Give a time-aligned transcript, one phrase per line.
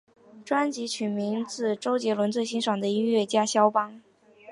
[0.43, 4.01] 专辑取名自周杰伦最欣赏的音乐家萧邦。